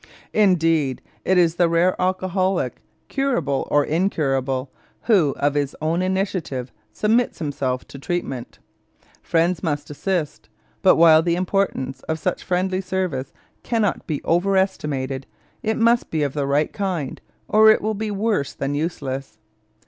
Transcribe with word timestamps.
Indeed, 0.33 0.99
it 1.23 1.37
is 1.37 1.53
the 1.57 1.69
rare 1.69 1.93
alcoholic, 2.01 2.81
curable 3.07 3.67
or 3.69 3.85
incurable, 3.85 4.71
who 5.03 5.35
of 5.37 5.53
his 5.53 5.75
own 5.79 6.01
initiative 6.01 6.71
submits 6.91 7.37
himself 7.37 7.87
to 7.89 7.99
treatment. 7.99 8.57
Friends 9.21 9.61
must 9.61 9.91
assist; 9.91 10.49
but 10.81 10.95
while 10.95 11.21
the 11.21 11.35
importance 11.35 12.01
of 12.09 12.17
such 12.17 12.43
friendly 12.43 12.81
service 12.81 13.31
cannot 13.61 14.07
be 14.07 14.21
overestimated, 14.25 15.27
it 15.61 15.77
must 15.77 16.09
be 16.09 16.23
of 16.23 16.33
the 16.33 16.47
right 16.47 16.73
kind 16.73 17.21
or 17.47 17.69
it 17.69 17.79
will 17.79 17.93
be 17.93 18.09
worse 18.09 18.53
than 18.55 18.73
useless. 18.73 19.37